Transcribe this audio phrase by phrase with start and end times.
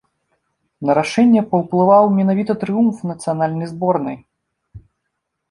[0.89, 4.17] На рашэнне паўплываў менавіта трыумф нацыянальнай зборнай.